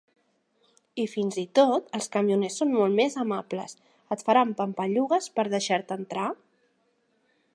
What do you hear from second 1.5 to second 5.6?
tot els camioners són molt més amables; et faran pampallugues per